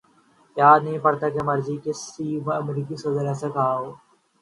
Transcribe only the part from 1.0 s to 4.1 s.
پڑتا کہ ماضی میں کسی امریکی صدر نے ایسا کہا ہو۔